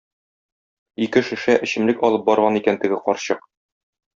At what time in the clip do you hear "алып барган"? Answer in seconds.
2.09-2.61